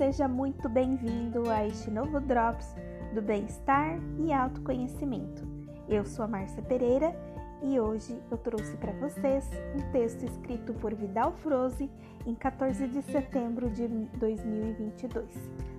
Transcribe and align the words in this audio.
seja 0.00 0.26
muito 0.26 0.66
bem-vindo 0.66 1.50
a 1.50 1.66
este 1.66 1.90
novo 1.90 2.20
Drops 2.20 2.74
do 3.12 3.20
Bem-Estar 3.20 3.98
e 4.18 4.32
Autoconhecimento. 4.32 5.46
Eu 5.86 6.06
sou 6.06 6.24
a 6.24 6.28
Márcia 6.28 6.62
Pereira 6.62 7.14
e 7.62 7.78
hoje 7.78 8.18
eu 8.30 8.38
trouxe 8.38 8.78
para 8.78 8.92
vocês 8.92 9.46
um 9.76 9.92
texto 9.92 10.24
escrito 10.24 10.72
por 10.72 10.94
Vidal 10.94 11.32
Froze 11.32 11.90
em 12.24 12.34
14 12.34 12.88
de 12.88 13.02
setembro 13.02 13.68
de 13.68 13.88
2022, 13.88 15.26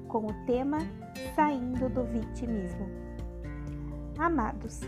com 0.07 0.27
o 0.27 0.45
tema 0.45 0.77
Saindo 1.33 1.89
do 1.89 2.03
Vitimismo. 2.03 2.87
Amados, 4.19 4.81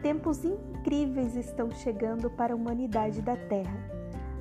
tempos 0.00 0.44
incríveis 0.44 1.34
estão 1.34 1.72
chegando 1.72 2.30
para 2.30 2.52
a 2.52 2.56
humanidade 2.56 3.20
da 3.20 3.34
Terra. 3.36 3.96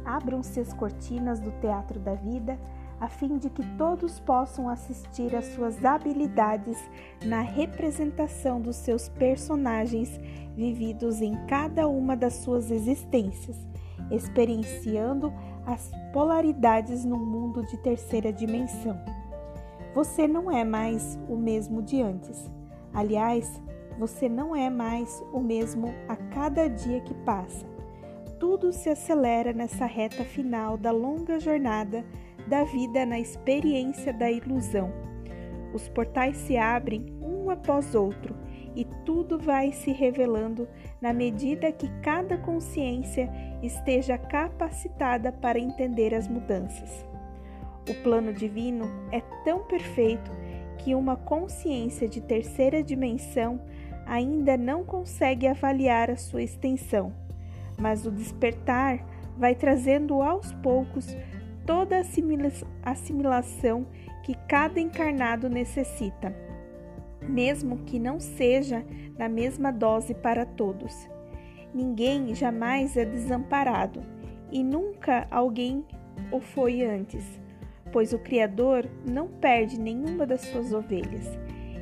Abram-se 0.05 0.59
as 0.59 0.71
cortinas 0.71 1.39
do 1.39 1.49
teatro 1.61 1.99
da 1.99 2.13
vida 2.13 2.59
a 2.99 3.07
fim 3.07 3.37
de 3.37 3.49
que 3.49 3.63
todos 3.77 4.19
possam 4.19 4.69
assistir 4.69 5.35
às 5.35 5.45
suas 5.45 5.83
habilidades 5.83 6.77
na 7.25 7.41
representação 7.41 8.61
dos 8.61 8.77
seus 8.77 9.09
personagens 9.09 10.19
vividos 10.55 11.21
em 11.21 11.35
cada 11.45 11.87
uma 11.87 12.15
das 12.15 12.35
suas 12.35 12.71
existências, 12.71 13.57
experienciando 14.09 15.33
as 15.65 15.91
polaridades 16.13 17.03
no 17.03 17.17
mundo 17.17 17.65
de 17.65 17.77
terceira 17.77 18.31
dimensão. 18.31 18.97
Você 19.93 20.27
não 20.27 20.51
é 20.51 20.63
mais 20.63 21.19
o 21.27 21.35
mesmo 21.35 21.81
de 21.81 22.01
antes. 22.01 22.49
Aliás, 22.93 23.61
você 23.97 24.29
não 24.29 24.55
é 24.55 24.69
mais 24.69 25.23
o 25.33 25.39
mesmo 25.39 25.93
a 26.07 26.15
cada 26.15 26.67
dia 26.67 27.01
que 27.01 27.13
passa. 27.13 27.65
Tudo 28.39 28.73
se 28.73 28.89
acelera 28.89 29.53
nessa 29.53 29.85
reta 29.85 30.23
final 30.23 30.77
da 30.77 30.91
longa 30.91 31.39
jornada 31.39 32.05
da 32.47 32.63
vida 32.63 33.05
na 33.05 33.19
experiência 33.19 34.13
da 34.13 34.29
ilusão. 34.29 34.91
Os 35.73 35.87
portais 35.89 36.37
se 36.37 36.57
abrem 36.57 37.05
um 37.21 37.49
após 37.49 37.95
outro 37.95 38.35
e 38.75 38.85
tudo 39.05 39.39
vai 39.39 39.71
se 39.71 39.91
revelando 39.91 40.67
na 41.01 41.13
medida 41.13 41.71
que 41.71 41.89
cada 42.01 42.37
consciência 42.37 43.29
esteja 43.61 44.17
capacitada 44.17 45.31
para 45.31 45.59
entender 45.59 46.13
as 46.13 46.27
mudanças. 46.27 47.05
O 47.89 47.93
plano 48.03 48.33
divino 48.33 48.85
é 49.11 49.21
tão 49.43 49.63
perfeito 49.63 50.31
que 50.77 50.95
uma 50.95 51.15
consciência 51.15 52.07
de 52.07 52.21
terceira 52.21 52.83
dimensão 52.83 53.61
ainda 54.05 54.57
não 54.57 54.83
consegue 54.83 55.47
avaliar 55.47 56.09
a 56.09 56.15
sua 56.15 56.43
extensão, 56.43 57.13
mas 57.79 58.05
o 58.05 58.11
despertar 58.11 59.05
vai 59.37 59.55
trazendo 59.55 60.21
aos 60.21 60.51
poucos 60.53 61.15
toda 61.65 61.97
a 61.97 62.91
assimilação 62.91 63.87
que 64.23 64.35
cada 64.47 64.79
encarnado 64.79 65.49
necessita, 65.49 66.35
mesmo 67.21 67.79
que 67.79 67.99
não 67.99 68.19
seja 68.19 68.85
na 69.17 69.29
mesma 69.29 69.71
dose 69.71 70.13
para 70.13 70.45
todos. 70.45 71.07
Ninguém 71.73 72.33
jamais 72.33 72.95
é 72.95 73.05
desamparado 73.05 74.01
e 74.51 74.63
nunca 74.63 75.27
alguém 75.29 75.85
o 76.31 76.39
foi 76.39 76.83
antes, 76.83 77.23
pois 77.91 78.13
o 78.13 78.19
Criador 78.19 78.87
não 79.05 79.27
perde 79.27 79.79
nenhuma 79.79 80.25
das 80.25 80.41
suas 80.41 80.71
ovelhas. 80.71 81.27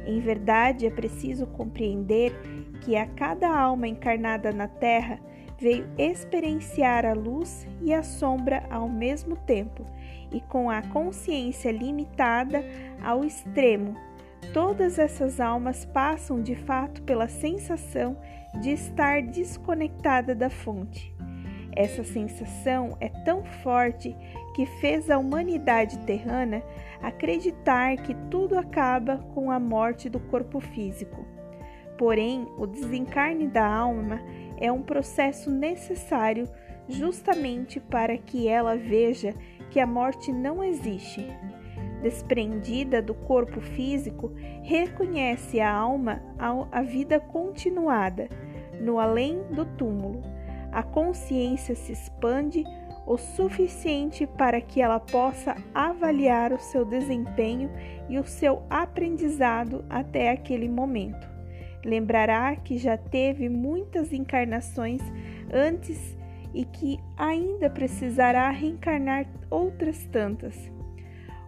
Em 0.05 0.19
verdade, 0.19 0.85
é 0.85 0.89
preciso 0.89 1.47
compreender 1.47 2.33
que 2.81 2.95
a 2.95 3.05
cada 3.05 3.49
alma 3.49 3.87
encarnada 3.87 4.51
na 4.51 4.67
Terra 4.67 5.19
veio 5.63 5.87
experienciar 5.97 7.05
a 7.05 7.13
luz 7.13 7.65
e 7.81 7.93
a 7.93 8.03
sombra 8.03 8.65
ao 8.69 8.89
mesmo 8.89 9.37
tempo, 9.37 9.85
e 10.29 10.41
com 10.41 10.69
a 10.69 10.81
consciência 10.81 11.71
limitada 11.71 12.65
ao 13.01 13.23
extremo. 13.23 13.95
Todas 14.53 14.99
essas 14.99 15.39
almas 15.39 15.85
passam 15.85 16.41
de 16.41 16.53
fato 16.53 17.01
pela 17.03 17.29
sensação 17.29 18.17
de 18.59 18.71
estar 18.71 19.21
desconectada 19.21 20.35
da 20.35 20.49
fonte. 20.49 21.15
Essa 21.73 22.03
sensação 22.03 22.97
é 22.99 23.07
tão 23.23 23.45
forte 23.63 24.13
que 24.53 24.65
fez 24.65 25.09
a 25.09 25.17
humanidade 25.17 25.97
terrana 25.99 26.61
acreditar 27.01 27.95
que 27.97 28.13
tudo 28.29 28.57
acaba 28.59 29.17
com 29.33 29.49
a 29.49 29.59
morte 29.59 30.09
do 30.09 30.19
corpo 30.19 30.59
físico. 30.59 31.25
Porém, 31.97 32.47
o 32.57 32.67
desencarne 32.67 33.47
da 33.47 33.65
alma 33.65 34.19
é 34.63 34.71
um 34.71 34.81
processo 34.81 35.51
necessário 35.51 36.47
justamente 36.87 37.81
para 37.81 38.17
que 38.17 38.47
ela 38.47 38.77
veja 38.77 39.33
que 39.69 39.77
a 39.77 39.85
morte 39.85 40.31
não 40.31 40.63
existe. 40.63 41.27
Desprendida 42.01 43.01
do 43.01 43.13
corpo 43.13 43.59
físico, 43.59 44.31
reconhece 44.61 45.59
a 45.59 45.69
alma 45.69 46.21
a 46.71 46.81
vida 46.81 47.19
continuada, 47.19 48.29
no 48.79 48.99
além 48.99 49.43
do 49.51 49.65
túmulo. 49.65 50.21
A 50.71 50.81
consciência 50.81 51.75
se 51.75 51.91
expande 51.91 52.63
o 53.05 53.17
suficiente 53.17 54.25
para 54.25 54.61
que 54.61 54.81
ela 54.81 54.99
possa 54.99 55.57
avaliar 55.73 56.53
o 56.53 56.59
seu 56.59 56.85
desempenho 56.85 57.69
e 58.07 58.17
o 58.17 58.23
seu 58.23 58.63
aprendizado 58.69 59.83
até 59.89 60.31
aquele 60.31 60.69
momento. 60.69 61.32
Lembrará 61.83 62.55
que 62.55 62.77
já 62.77 62.97
teve 62.97 63.49
muitas 63.49 64.13
encarnações 64.13 65.01
antes 65.51 66.17
e 66.53 66.63
que 66.63 66.99
ainda 67.17 67.69
precisará 67.69 68.49
reencarnar 68.49 69.25
outras 69.49 70.05
tantas. 70.05 70.71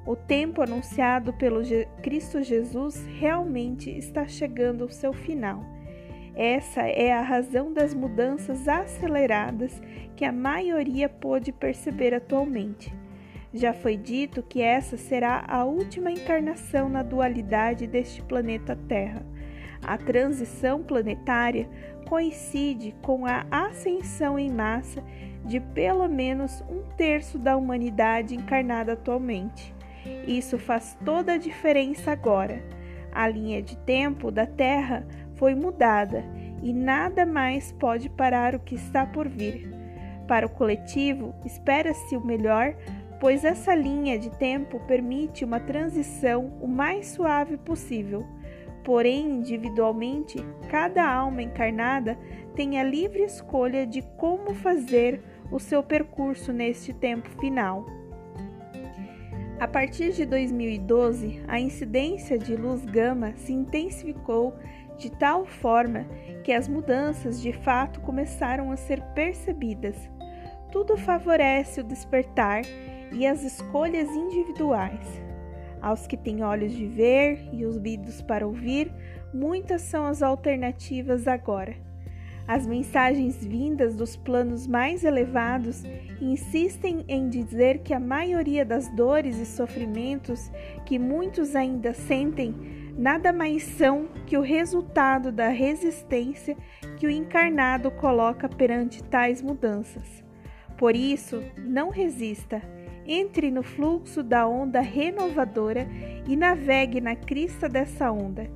O 0.05 0.15
tempo 0.15 0.61
anunciado 0.61 1.33
pelo 1.33 1.61
Cristo 2.03 2.43
Jesus 2.43 3.03
realmente 3.17 3.89
está 3.89 4.27
chegando 4.27 4.83
ao 4.83 4.89
seu 4.89 5.13
final. 5.13 5.63
Essa 6.35 6.81
é 6.81 7.13
a 7.13 7.21
razão 7.21 7.71
das 7.71 7.93
mudanças 7.93 8.67
aceleradas 8.67 9.81
que 10.17 10.25
a 10.25 10.33
maioria 10.33 11.07
pôde 11.07 11.51
perceber 11.51 12.13
atualmente. 12.13 12.93
Já 13.53 13.73
foi 13.73 13.95
dito 13.95 14.43
que 14.43 14.61
essa 14.61 14.97
será 14.97 15.45
a 15.47 15.63
última 15.63 16.11
encarnação 16.11 16.89
na 16.89 17.01
dualidade 17.01 17.87
deste 17.87 18.21
planeta 18.21 18.75
Terra 18.75 19.25
a 19.85 19.97
transição 19.97 20.83
planetária 20.83 21.69
coincide 22.07 22.95
com 23.01 23.25
a 23.25 23.45
ascensão 23.51 24.37
em 24.37 24.51
massa 24.51 25.03
de 25.43 25.59
pelo 25.59 26.07
menos 26.07 26.63
um 26.69 26.81
terço 26.97 27.37
da 27.37 27.55
humanidade 27.55 28.35
encarnada 28.35 28.93
atualmente. 28.93 29.73
Isso 30.27 30.57
faz 30.57 30.97
toda 31.03 31.33
a 31.33 31.37
diferença 31.37 32.11
agora. 32.11 32.63
A 33.11 33.27
linha 33.27 33.61
de 33.61 33.77
tempo 33.77 34.31
da 34.31 34.45
Terra 34.45 35.05
foi 35.35 35.55
mudada 35.55 36.23
e 36.61 36.73
nada 36.73 37.25
mais 37.25 37.71
pode 37.73 38.09
parar 38.09 38.55
o 38.55 38.59
que 38.59 38.75
está 38.75 39.05
por 39.05 39.27
vir. 39.27 39.69
Para 40.27 40.47
o 40.47 40.49
coletivo, 40.49 41.33
espera-se 41.45 42.17
o 42.17 42.25
melhor, 42.25 42.75
pois 43.19 43.45
essa 43.45 43.75
linha 43.75 44.17
de 44.17 44.31
tempo 44.31 44.79
permite 44.81 45.45
uma 45.45 45.59
transição 45.59 46.57
o 46.59 46.67
mais 46.67 47.07
suave 47.07 47.57
possível 47.57 48.25
Porém, 48.85 49.39
individualmente, 49.39 50.37
cada 50.69 51.03
alma 51.03 51.41
encarnada 51.41 52.17
tem 52.55 52.79
a 52.79 52.83
livre 52.83 53.23
escolha 53.23 53.85
de 53.85 54.03
como 54.15 54.53
fazer 54.53 55.21
o 55.51 55.59
seu 55.59 55.81
percurso 55.81 56.53
neste 56.53 56.93
tempo 56.93 57.27
final. 57.41 57.83
A 59.59 59.67
partir 59.67 60.11
de 60.11 60.23
2012, 60.23 61.41
a 61.47 61.59
incidência 61.59 62.37
de 62.37 62.55
luz 62.55 62.85
gama 62.85 63.33
se 63.37 63.53
intensificou 63.53 64.53
de 64.97 65.09
tal 65.09 65.45
forma 65.45 66.05
que 66.43 66.51
as 66.51 66.67
mudanças 66.67 67.41
de 67.41 67.51
fato 67.51 67.99
começaram 68.01 68.71
a 68.71 68.77
ser 68.77 69.01
percebidas. 69.15 69.97
Tudo 70.71 70.95
favorece 70.95 71.81
o 71.81 71.83
despertar 71.83 72.61
e 73.11 73.25
as 73.25 73.43
escolhas 73.43 74.09
individuais. 74.09 75.25
Aos 75.85 76.07
que 76.07 76.17
têm 76.17 76.43
olhos 76.43 76.73
de 76.73 76.87
ver 76.87 77.47
e 77.53 77.63
ouvidos 77.63 78.19
para 78.19 78.47
ouvir, 78.47 78.91
muitas 79.31 79.83
são 79.83 80.07
as 80.07 80.23
alternativas 80.23 81.27
agora. 81.27 81.75
As 82.47 82.65
mensagens 82.65 83.45
vindas 83.45 83.95
dos 83.95 84.15
planos 84.15 84.65
mais 84.65 85.03
elevados 85.03 85.83
insistem 86.19 87.05
em 87.07 87.29
dizer 87.29 87.83
que 87.83 87.93
a 87.93 87.99
maioria 87.99 88.65
das 88.65 88.89
dores 88.95 89.37
e 89.37 89.45
sofrimentos 89.45 90.51
que 90.87 90.97
muitos 90.97 91.55
ainda 91.55 91.93
sentem 91.93 92.55
nada 92.97 93.31
mais 93.31 93.61
são 93.61 94.07
que 94.25 94.35
o 94.39 94.41
resultado 94.41 95.31
da 95.31 95.49
resistência 95.49 96.57
que 96.97 97.05
o 97.05 97.11
encarnado 97.11 97.91
coloca 97.91 98.49
perante 98.49 99.03
tais 99.03 99.39
mudanças. 99.39 100.23
Por 100.79 100.95
isso, 100.95 101.43
não 101.55 101.91
resista 101.91 102.59
entre 103.05 103.51
no 103.51 103.63
fluxo 103.63 104.23
da 104.23 104.47
onda 104.47 104.81
renovadora 104.81 105.87
e 106.27 106.35
navegue 106.35 106.99
na 106.99 107.15
crista 107.15 107.69
dessa 107.69 108.11
onda. 108.11 108.49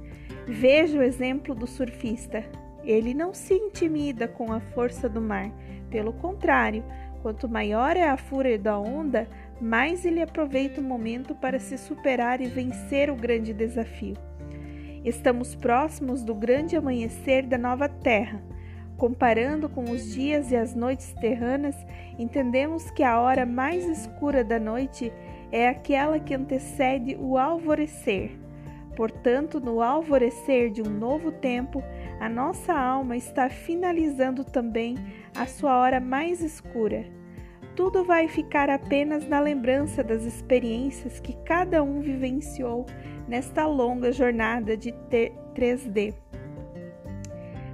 Veja 0.48 0.98
o 0.98 1.04
exemplo 1.04 1.54
do 1.54 1.68
surfista. 1.68 2.44
Ele 2.84 3.14
não 3.14 3.34
se 3.34 3.54
intimida 3.54 4.28
com 4.28 4.52
a 4.52 4.60
força 4.60 5.08
do 5.08 5.22
mar. 5.22 5.52
Pelo 5.90 6.14
contrário, 6.14 6.84
quanto 7.22 7.48
maior 7.48 7.96
é 7.96 8.10
a 8.10 8.18
fúria 8.18 8.58
da 8.58 8.80
onda, 8.80 9.28
mais 9.62 10.06
ele 10.06 10.22
aproveita 10.22 10.82
o 10.82 10.84
momento 10.84 11.36
para 11.36 11.60
se 11.60 11.78
superar 11.78 12.42
e 12.42 12.48
vencer 12.48 13.10
o 13.10 13.16
grande 13.16 13.54
desafio. 13.54 14.16
Estamos 15.04 15.56
próximos 15.56 16.24
do 16.24 16.34
grande 16.34 16.76
amanhecer 16.76 17.46
da 17.46 17.58
nova 17.58 17.88
terra. 17.88 18.42
Comparando 19.00 19.70
com 19.70 19.90
os 19.90 20.14
dias 20.14 20.52
e 20.52 20.58
as 20.58 20.76
noites 20.76 21.14
terranas, 21.14 21.76
entendemos 22.18 22.92
que 22.92 23.02
a 23.02 23.18
hora 23.22 23.46
mais 23.46 23.86
escura 23.86 24.44
da 24.44 24.60
noite 24.60 25.10
é 25.54 25.70
aquela 25.70 26.20
que 26.20 26.34
antecede 26.34 27.16
o 27.18 27.38
alvorecer. 27.38 28.38
Portanto, 28.98 29.62
no 29.62 29.82
alvorecer 29.82 30.70
de 30.70 30.82
um 30.82 30.90
novo 30.90 31.32
tempo, 31.32 31.82
a 32.20 32.28
nossa 32.28 32.74
alma 32.74 33.16
está 33.16 33.50
finalizando 33.50 34.44
também 34.44 34.98
a 35.34 35.46
sua 35.46 35.78
hora 35.78 36.02
mais 36.02 36.42
escura. 36.42 37.06
Tudo 37.78 38.04
vai 38.04 38.28
ficar 38.28 38.70
apenas 38.70 39.26
na 39.26 39.40
lembrança 39.40 40.04
das 40.04 40.26
experiências 40.26 41.22
que 41.22 41.32
cada 41.46 41.82
um 41.82 42.02
vivenciou 42.02 42.86
nesta 43.30 43.66
longa 43.66 44.12
jornada 44.12 44.76
de 44.76 44.94
3D. 45.56 46.14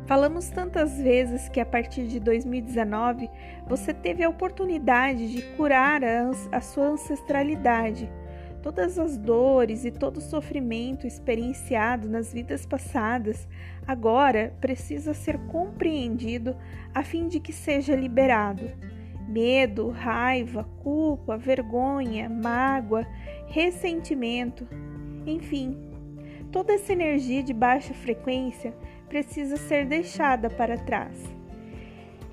Falamos 0.05 0.49
tantas 0.49 1.01
vezes 1.01 1.49
que 1.49 1.59
a 1.59 1.65
partir 1.65 2.05
de 2.05 2.19
2019 2.19 3.27
você 3.67 3.91
teve 3.91 4.23
a 4.23 4.29
oportunidade 4.29 5.31
de 5.31 5.41
curar 5.55 6.03
a, 6.03 6.29
a 6.51 6.61
sua 6.61 6.89
ancestralidade. 6.89 8.07
Todas 8.61 8.99
as 8.99 9.17
dores 9.17 9.83
e 9.83 9.89
todo 9.89 10.17
o 10.17 10.21
sofrimento 10.21 11.07
experienciado 11.07 12.07
nas 12.07 12.31
vidas 12.31 12.67
passadas 12.67 13.47
agora 13.87 14.53
precisa 14.61 15.11
ser 15.15 15.39
compreendido 15.47 16.55
a 16.93 17.01
fim 17.01 17.27
de 17.27 17.39
que 17.39 17.51
seja 17.51 17.95
liberado. 17.95 18.63
Medo, 19.27 19.89
raiva, 19.89 20.65
culpa, 20.83 21.35
vergonha, 21.35 22.29
mágoa, 22.29 23.07
ressentimento, 23.47 24.67
enfim, 25.25 25.75
toda 26.51 26.73
essa 26.73 26.93
energia 26.93 27.41
de 27.41 27.53
baixa 27.53 27.93
frequência 27.93 28.73
precisa 29.15 29.56
ser 29.56 29.85
deixada 29.85 30.50
para 30.50 30.77
trás. 30.77 31.17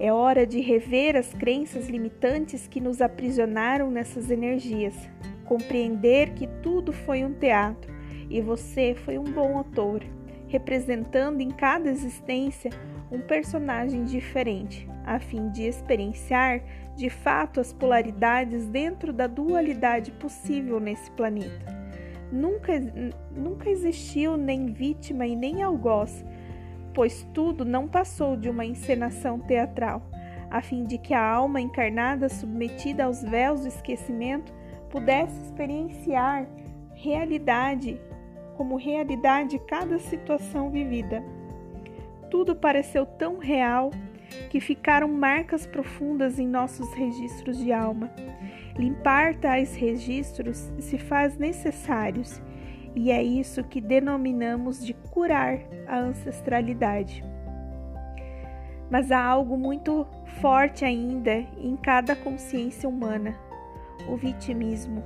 É 0.01 0.13
hora 0.13 0.45
de 0.45 0.61
rever 0.61 1.15
as 1.15 1.33
crenças 1.33 1.89
limitantes 1.89 2.67
que 2.67 2.81
nos 2.81 3.01
aprisionaram 3.01 3.89
nessas 3.89 4.33
energias, 4.33 4.93
compreender 5.45 6.31
que 6.31 6.49
tudo 6.61 6.93
foi 6.93 7.23
um 7.23 7.35
teatro 7.35 7.95
e 8.29 8.41
você 8.41 8.97
foi 8.97 9.17
um 9.17 9.23
bom 9.23 9.61
ator, 9.61 10.03
representando 10.49 11.41
em 11.41 11.53
cada 11.53 11.89
existência 11.89 12.73
um 13.13 13.21
personagem 13.21 14.03
diferente, 14.03 14.89
a 15.07 15.21
fim 15.21 15.51
de 15.51 15.63
experienciar 15.63 16.65
de 16.97 17.09
fato 17.09 17.61
as 17.61 17.73
polaridades 17.73 18.67
dentro 18.67 19.13
da 19.13 19.29
dualidade 19.29 20.11
possível 20.11 20.81
nesse 20.81 21.09
planeta. 21.13 21.81
Nunca, 22.33 22.73
nunca 23.37 23.71
existiu 23.71 24.37
nem 24.37 24.73
vítima 24.73 25.25
e 25.27 25.37
nem 25.37 25.63
algoz, 25.63 26.25
pois 26.95 27.27
tudo 27.33 27.65
não 27.65 27.89
passou 27.89 28.37
de 28.37 28.49
uma 28.49 28.65
encenação 28.65 29.39
teatral, 29.39 30.03
a 30.51 30.61
fim 30.61 30.85
de 30.85 30.99
que 30.99 31.15
a 31.15 31.25
alma 31.25 31.61
encarnada 31.61 32.29
submetida 32.29 33.05
aos 33.05 33.23
véus 33.23 33.63
do 33.63 33.69
esquecimento 33.69 34.53
pudesse 34.91 35.41
experienciar 35.43 36.47
realidade 36.95 38.01
como 38.57 38.77
realidade 38.77 39.59
cada 39.67 39.99
situação 39.99 40.71
vivida. 40.71 41.23
Tudo 42.31 42.55
pareceu 42.55 43.07
tão 43.07 43.39
real 43.39 43.91
que 44.51 44.61
ficaram 44.61 45.09
marcas 45.09 45.67
profundas 45.67 46.39
em 46.39 46.47
nossos 46.47 46.93
registros 46.95 47.59
de 47.59 47.73
alma 47.73 48.11
Limpar 48.79 49.35
tais 49.37 49.75
registros 49.77 50.71
se 50.79 50.97
faz 50.97 51.37
necessários, 51.37 52.41
e 52.95 53.11
é 53.11 53.23
isso 53.23 53.65
que 53.65 53.81
denominamos 53.81 54.85
de 54.85 54.95
curar 54.95 55.61
a 55.87 55.99
ancestralidade. 55.99 57.25
Mas 58.91 59.11
há 59.11 59.23
algo 59.23 59.57
muito 59.57 60.07
forte 60.41 60.85
ainda 60.85 61.33
em 61.59 61.77
cada 61.77 62.15
consciência 62.15 62.89
humana: 62.89 63.35
o 64.09 64.17
vitimismo. 64.17 65.03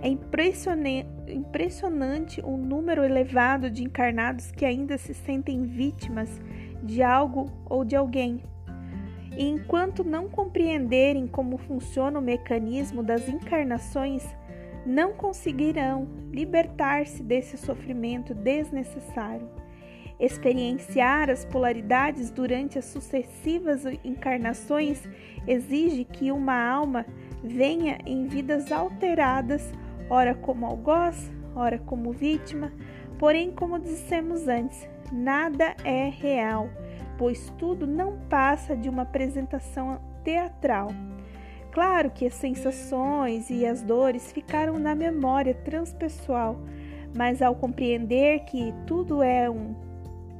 É 0.00 0.08
impressionante 0.08 2.40
o 2.42 2.56
número 2.56 3.02
elevado 3.02 3.70
de 3.70 3.82
encarnados 3.82 4.52
que 4.52 4.64
ainda 4.64 4.98
se 4.98 5.14
sentem 5.14 5.62
vítimas 5.62 6.40
de 6.82 7.02
algo 7.02 7.50
ou 7.64 7.84
de 7.84 7.96
alguém 7.96 8.42
e 9.36 9.44
enquanto 9.44 10.02
não 10.02 10.28
compreenderem 10.28 11.26
como 11.26 11.58
funciona 11.58 12.18
o 12.18 12.22
mecanismo 12.22 13.02
das 13.02 13.28
encarnações, 13.28 14.26
não 14.86 15.12
conseguirão 15.12 16.08
libertar-se 16.32 17.22
desse 17.22 17.56
sofrimento 17.58 18.34
desnecessário. 18.34 19.48
Experienciar 20.18 21.28
as 21.28 21.44
polaridades 21.44 22.30
durante 22.30 22.78
as 22.78 22.86
sucessivas 22.86 23.84
encarnações 24.02 25.02
exige 25.46 26.04
que 26.04 26.32
uma 26.32 26.56
alma 26.56 27.04
venha 27.44 27.98
em 28.06 28.26
vidas 28.26 28.72
alteradas, 28.72 29.70
ora 30.08 30.34
como 30.34 30.64
algoz, 30.64 31.30
ora 31.54 31.78
como 31.78 32.12
vítima. 32.12 32.72
Porém, 33.18 33.50
como 33.50 33.78
dissemos 33.78 34.48
antes, 34.48 34.88
nada 35.12 35.76
é 35.84 36.08
real 36.08 36.70
pois 37.18 37.52
tudo 37.58 37.86
não 37.86 38.18
passa 38.28 38.76
de 38.76 38.88
uma 38.88 39.02
apresentação 39.02 40.00
teatral. 40.22 40.88
Claro 41.76 42.10
que 42.10 42.24
as 42.24 42.32
sensações 42.32 43.50
e 43.50 43.66
as 43.66 43.82
dores 43.82 44.32
ficaram 44.32 44.78
na 44.78 44.94
memória 44.94 45.52
transpessoal, 45.52 46.58
mas 47.14 47.42
ao 47.42 47.54
compreender 47.54 48.46
que 48.46 48.72
tudo 48.86 49.22
é 49.22 49.50
um, 49.50 49.74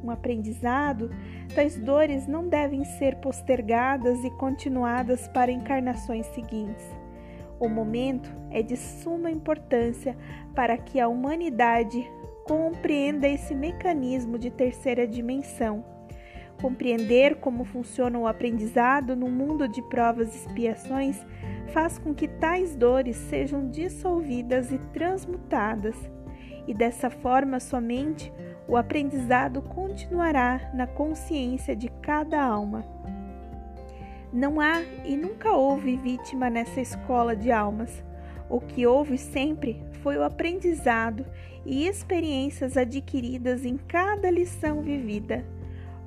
um 0.02 0.10
aprendizado, 0.10 1.10
tais 1.54 1.76
dores 1.76 2.26
não 2.26 2.48
devem 2.48 2.82
ser 2.86 3.16
postergadas 3.16 4.24
e 4.24 4.30
continuadas 4.30 5.28
para 5.28 5.52
encarnações 5.52 6.24
seguintes. 6.28 6.86
O 7.60 7.68
momento 7.68 8.30
é 8.50 8.62
de 8.62 8.78
suma 8.78 9.30
importância 9.30 10.16
para 10.54 10.78
que 10.78 10.98
a 10.98 11.06
humanidade 11.06 12.10
compreenda 12.46 13.28
esse 13.28 13.54
mecanismo 13.54 14.38
de 14.38 14.50
terceira 14.50 15.06
dimensão 15.06 15.84
Compreender 16.60 17.36
como 17.36 17.64
funciona 17.64 18.18
o 18.18 18.26
aprendizado 18.26 19.14
no 19.14 19.28
mundo 19.28 19.68
de 19.68 19.82
provas 19.82 20.34
e 20.34 20.38
expiações 20.38 21.18
faz 21.72 21.98
com 21.98 22.14
que 22.14 22.26
tais 22.26 22.74
dores 22.74 23.16
sejam 23.16 23.68
dissolvidas 23.68 24.72
e 24.72 24.78
transmutadas, 24.94 25.96
e 26.66 26.72
dessa 26.72 27.10
forma 27.10 27.60
somente 27.60 28.32
o 28.66 28.76
aprendizado 28.76 29.60
continuará 29.62 30.70
na 30.74 30.86
consciência 30.86 31.76
de 31.76 31.88
cada 32.00 32.42
alma. 32.42 32.84
Não 34.32 34.60
há 34.60 34.82
e 35.04 35.16
nunca 35.16 35.52
houve 35.52 35.96
vítima 35.96 36.50
nessa 36.50 36.80
escola 36.80 37.36
de 37.36 37.52
almas. 37.52 38.02
O 38.48 38.60
que 38.60 38.86
houve 38.86 39.18
sempre 39.18 39.82
foi 40.02 40.16
o 40.16 40.24
aprendizado 40.24 41.24
e 41.64 41.86
experiências 41.86 42.76
adquiridas 42.76 43.64
em 43.64 43.76
cada 43.76 44.30
lição 44.30 44.82
vivida. 44.82 45.44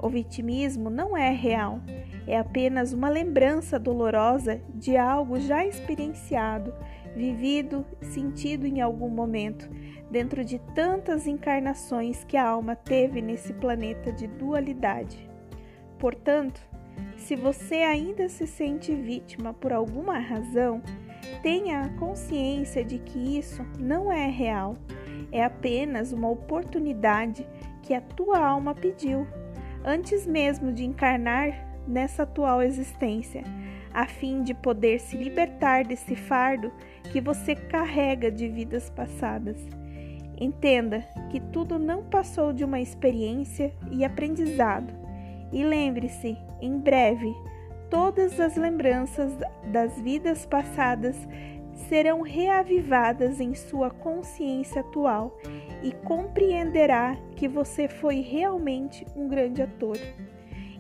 O 0.02 0.08
vitimismo 0.08 0.90
não 0.90 1.16
é 1.16 1.30
real, 1.30 1.82
é 2.26 2.38
apenas 2.38 2.94
uma 2.94 3.10
lembrança 3.10 3.78
dolorosa 3.78 4.62
de 4.74 4.96
algo 4.96 5.38
já 5.40 5.66
experienciado, 5.66 6.74
vivido, 7.14 7.86
sentido 8.02 8.66
em 8.66 8.80
algum 8.80 9.10
momento, 9.10 9.70
dentro 10.10 10.46
de 10.46 10.58
tantas 10.74 11.28
encarnações 11.28 12.24
que 12.24 12.38
a 12.38 12.48
alma 12.48 12.78
teve 12.78 13.22
nesse 13.22 13.52
planeta 13.54 14.12
de 14.12 14.26
dualidade. 14.26 15.30
Portanto, 15.98 16.62
se 17.18 17.36
você 17.36 17.76
ainda 17.76 18.30
se 18.30 18.48
sente 18.48 18.96
vítima 18.96 19.54
por 19.54 19.74
alguma 19.74 20.18
razão, 20.18 20.82
tenha 21.44 21.82
a 21.82 21.90
consciência 21.90 22.86
de 22.86 23.00
que 23.00 23.38
isso 23.38 23.66
não 23.78 24.12
é 24.12 24.28
real, 24.28 24.78
é 25.32 25.44
apenas 25.44 26.14
uma 26.14 26.30
oportunidade 26.30 27.46
que 27.84 27.94
a 27.94 28.02
tua 28.02 28.40
alma 28.40 28.74
pediu 28.74 29.28
antes 29.84 30.26
mesmo 30.26 30.72
de 30.72 30.86
encarnar 30.86 31.68
nessa 31.88 32.24
atual 32.24 32.62
existência, 32.62 33.44
a 33.94 34.06
fim 34.06 34.44
de 34.44 34.54
poder 34.54 35.00
se 35.00 35.18
libertar 35.18 35.84
desse 35.84 36.16
fardo 36.16 36.72
que 37.12 37.20
você 37.20 37.56
carrega 37.56 38.32
de 38.32 38.48
vidas 38.48 38.90
passadas. 38.90 39.58
Entenda 40.40 41.06
que 41.30 41.40
tudo 41.40 41.78
não 41.78 42.04
passou 42.04 42.54
de 42.54 42.64
uma 42.64 42.80
experiência 42.80 43.74
e 43.92 44.06
aprendizado. 44.06 44.94
E 45.52 45.64
lembre-se, 45.64 46.38
em 46.62 46.78
breve, 46.78 47.34
todas 47.90 48.40
as 48.40 48.56
lembranças 48.56 49.34
das 49.72 50.00
vidas 50.00 50.46
passadas 50.46 51.18
serão 51.88 52.22
reavivadas 52.22 53.40
em 53.40 53.54
sua 53.54 53.90
consciência 53.90 54.82
atual 54.82 55.38
e 55.82 55.92
compreenderá 55.92 57.16
que 57.36 57.48
você 57.48 57.88
foi 57.88 58.22
realmente 58.22 59.06
um 59.16 59.28
grande 59.28 59.62
ator. 59.62 59.98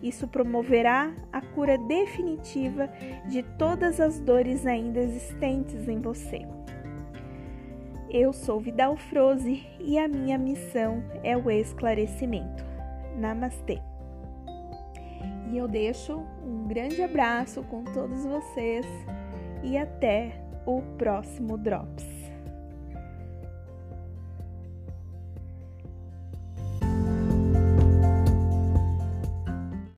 Isso 0.01 0.27
promoverá 0.27 1.13
a 1.31 1.41
cura 1.41 1.77
definitiva 1.77 2.89
de 3.27 3.43
todas 3.57 3.99
as 3.99 4.19
dores 4.19 4.65
ainda 4.65 4.99
existentes 4.99 5.87
em 5.87 5.99
você. 5.99 6.45
Eu 8.09 8.33
sou 8.33 8.59
Vidal 8.59 8.97
Froze 8.97 9.67
e 9.79 9.99
a 9.99 10.07
minha 10.07 10.37
missão 10.37 11.03
é 11.23 11.37
o 11.37 11.51
esclarecimento. 11.51 12.65
Namastê! 13.17 13.79
E 15.51 15.57
eu 15.57 15.67
deixo 15.67 16.23
um 16.43 16.67
grande 16.67 17.01
abraço 17.01 17.61
com 17.63 17.83
todos 17.83 18.25
vocês 18.25 18.85
e 19.63 19.77
até 19.77 20.48
o 20.69 20.81
próximo 20.97 21.57
Drops. 21.57 22.18